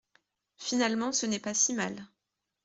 Finalement, 0.57 1.11
ce 1.11 1.27
n'est 1.27 1.37
pas 1.37 1.53
si 1.53 1.75
mal. 1.75 2.07